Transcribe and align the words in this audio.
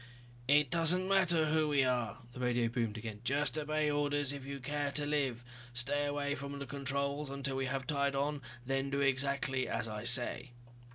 "It 0.47 0.71
doesn't 0.71 1.07
matter 1.07 1.45
who 1.45 1.67
we 1.67 1.83
are," 1.83 2.23
the 2.33 2.39
radio 2.39 2.69
boomed 2.69 2.97
again. 2.97 3.21
"Just 3.23 3.55
obey 3.55 3.91
orders 3.91 4.33
if 4.33 4.43
you 4.43 4.59
care 4.59 4.91
to 4.93 5.05
live. 5.05 5.43
Stay 5.75 6.07
away 6.07 6.33
from 6.33 6.57
the 6.57 6.65
controls 6.65 7.29
until 7.29 7.55
we 7.57 7.67
have 7.67 7.85
tied 7.85 8.15
on, 8.15 8.41
then 8.65 8.89
do 8.89 9.01
exactly 9.01 9.67
as 9.67 9.87
I 9.87 10.03
say." 10.05 10.53